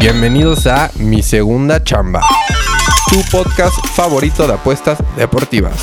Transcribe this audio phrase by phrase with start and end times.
[0.00, 2.20] Bienvenidos a Mi Segunda Chamba,
[3.10, 5.82] tu podcast favorito de apuestas deportivas.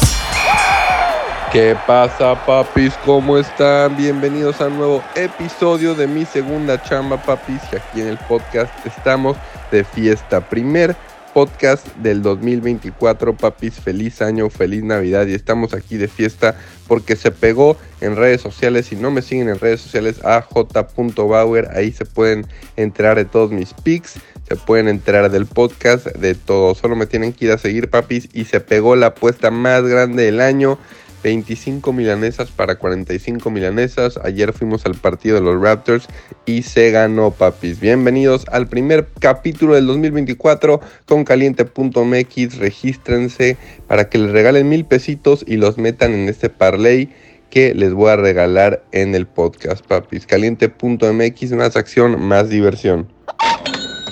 [1.52, 2.94] ¿Qué pasa, papis?
[3.04, 3.98] ¿Cómo están?
[3.98, 7.62] Bienvenidos a un nuevo episodio de Mi Segunda Chamba, papis.
[7.74, 9.36] Y aquí en el podcast estamos
[9.70, 10.40] de fiesta.
[10.40, 10.96] Primer
[11.36, 13.74] podcast del 2024, papis.
[13.82, 15.28] Feliz año, feliz Navidad.
[15.28, 16.56] Y estamos aquí de fiesta
[16.88, 18.86] porque se pegó en redes sociales.
[18.86, 21.68] Si no me siguen en redes sociales, a j.bauer.
[21.74, 24.14] Ahí se pueden enterar de todos mis pics.
[24.48, 26.74] Se pueden enterar del podcast, de todo.
[26.74, 28.30] Solo me tienen que ir a seguir, papis.
[28.32, 30.80] Y se pegó la apuesta más grande del año.
[31.26, 34.20] 25 milanesas para 45 milanesas.
[34.24, 36.08] Ayer fuimos al partido de los Raptors
[36.46, 37.80] y se ganó, papis.
[37.80, 42.58] Bienvenidos al primer capítulo del 2024 con caliente.mx.
[42.60, 47.10] Regístrense para que les regalen mil pesitos y los metan en este parlay
[47.50, 50.28] que les voy a regalar en el podcast, papis.
[50.28, 53.15] Caliente.mx, más acción, más diversión.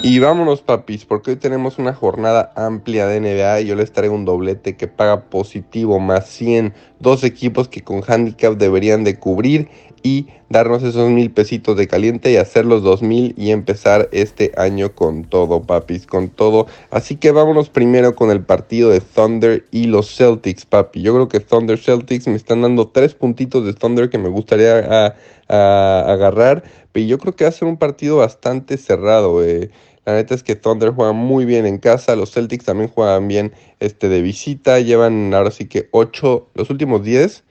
[0.05, 4.13] Y vámonos, papis, porque hoy tenemos una jornada amplia de NBA y yo les traigo
[4.13, 6.73] un doblete que paga positivo más 100.
[6.99, 9.69] Dos equipos que con handicap deberían de cubrir
[10.03, 14.51] y darnos esos mil pesitos de caliente y hacer los dos mil y empezar este
[14.57, 16.67] año con todo, papis, con todo.
[16.91, 21.01] Así que vámonos primero con el partido de Thunder y los Celtics, papi.
[21.01, 24.79] Yo creo que Thunder Celtics me están dando tres puntitos de Thunder que me gustaría
[24.79, 25.15] a,
[25.47, 29.45] a, agarrar, pero yo creo que va a ser un partido bastante cerrado.
[29.45, 29.71] Eh.
[30.05, 33.53] La neta es que Thunder juega muy bien en casa, los Celtics también juegan bien
[33.79, 37.43] este, de visita, llevan ahora sí que 8, los últimos 10.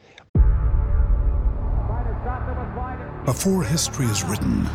[3.25, 4.67] Before history is written,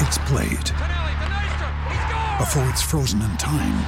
[0.00, 0.70] it's played.
[2.38, 3.78] Before it's frozen in time,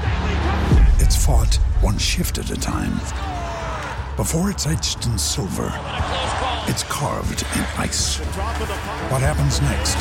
[0.99, 2.95] it's fought one shift at a time.
[4.17, 5.71] Before it's etched in silver,
[6.69, 8.19] it's carved in ice.
[9.10, 9.97] What happens next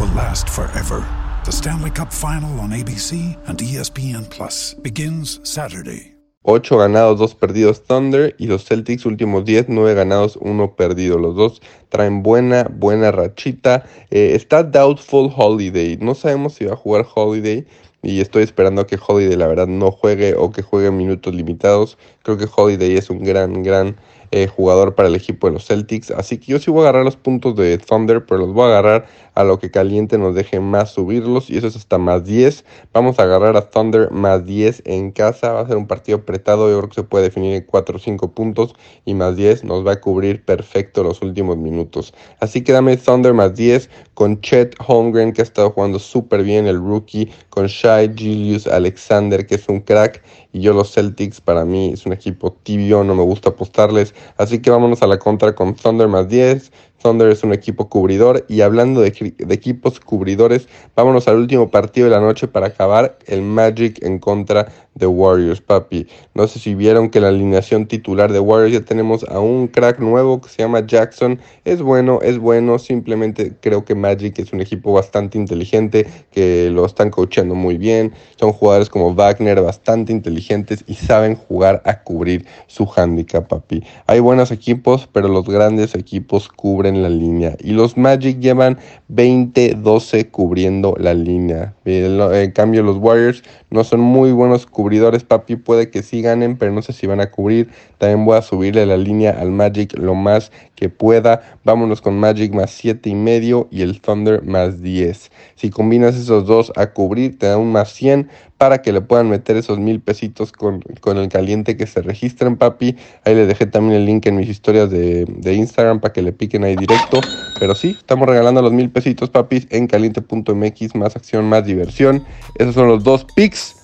[0.00, 1.06] will last forever.
[1.44, 6.14] The Stanley Cup Final on ABC and ESPN Plus begins Saturday.
[6.44, 11.18] 8 ganados, 2 perdidos Thunder y los Celtics últimos 10, 9 ganados, 1 perdido.
[11.18, 13.84] Los dos traen buena, buena rachita.
[14.10, 15.98] Eh, está Doubtful Holiday.
[16.00, 17.64] No sabemos si va a jugar Holiday
[18.02, 21.98] y estoy esperando a que Holiday la verdad no juegue o que juegue minutos limitados.
[22.22, 23.96] Creo que Holiday es un gran, gran
[24.34, 26.10] eh, jugador para el equipo de los Celtics.
[26.10, 28.68] Así que yo sí voy a agarrar los puntos de Thunder, pero los voy a
[28.68, 31.50] agarrar a lo que caliente nos deje más subirlos.
[31.50, 32.64] Y eso es hasta más 10.
[32.94, 35.52] Vamos a agarrar a Thunder más 10 en casa.
[35.52, 36.70] Va a ser un partido apretado.
[36.70, 38.74] Yo creo que se puede definir en 4 o 5 puntos.
[39.04, 42.14] Y más 10 nos va a cubrir perfecto los últimos minutos.
[42.40, 46.66] Así que dame Thunder más 10 con Chet Holmgren, que ha estado jugando súper bien,
[46.66, 47.30] el rookie.
[47.50, 50.22] Con Shai Julius Alexander, que es un crack.
[50.54, 53.04] Y yo los Celtics, para mí, es un equipo tibio.
[53.04, 54.14] No me gusta apostarles.
[54.36, 56.72] Así que vámonos a la contra con Thunder más 10.
[57.02, 58.44] Thunder es un equipo cubridor.
[58.48, 59.08] Y hablando de,
[59.50, 64.72] equipos cubridores, vámonos al último partido de la noche para acabar el Magic en contra
[64.94, 66.06] de Warriors, papi.
[66.34, 69.98] No sé si vieron que la alineación titular de Warriors ya tenemos a un crack
[69.98, 71.40] nuevo que se llama Jackson.
[71.64, 72.78] Es bueno, es bueno.
[72.78, 78.12] Simplemente creo que Magic es un equipo bastante inteligente, que lo están coachando muy bien.
[78.36, 83.82] Son jugadores como Wagner bastante inteligentes y saben jugar a cubrir su handicap, papi.
[84.06, 87.56] Hay buenos equipos, pero los grandes equipos cubren la línea.
[87.60, 88.78] Y los Magic llevan
[89.10, 91.74] 20-12 cubriendo la línea.
[91.84, 95.56] En cambio, los Warriors no son muy buenos cubridores, papi.
[95.56, 97.70] Puede que sí ganen, pero no sé si van a cubrir.
[97.98, 100.50] También voy a subirle la línea al Magic lo más
[100.82, 101.42] que pueda.
[101.62, 105.30] Vámonos con Magic más 7 y medio y el Thunder más 10.
[105.54, 109.30] Si combinas esos dos a cubrir, te da un más 100 para que le puedan
[109.30, 112.96] meter esos mil pesitos con, con, el caliente que se registren, papi.
[113.24, 116.32] Ahí les dejé también el link en mis historias de, de Instagram para que le
[116.32, 117.20] piquen ahí directo.
[117.60, 120.96] Pero sí, estamos regalando los mil pesitos, papis, en caliente.mx.
[120.96, 122.24] Más acción, más diversión.
[122.58, 123.81] Esos son los dos picks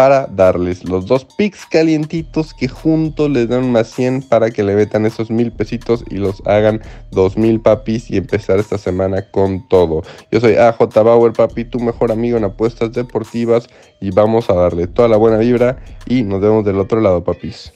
[0.00, 4.74] para darles los dos picks calientitos que juntos les dan más 100 para que le
[4.74, 6.80] metan esos mil pesitos y los hagan
[7.10, 10.02] dos mil papis y empezar esta semana con todo.
[10.32, 13.68] Yo soy AJ Bauer, papi, tu mejor amigo en apuestas deportivas
[14.00, 17.70] y vamos a darle toda la buena vibra y nos vemos del otro lado, papis.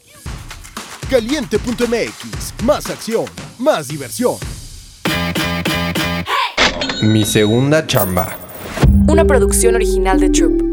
[1.11, 3.27] Caliente.mx, más acción,
[3.59, 4.37] más diversión.
[7.03, 8.39] Mi segunda chamba.
[9.09, 10.64] Una producción original de Troop.